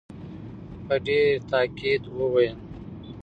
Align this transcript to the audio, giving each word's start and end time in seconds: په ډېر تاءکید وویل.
په 0.85 0.95
ډېر 1.05 1.29
تاءکید 1.51 2.01
وویل. 2.17 2.57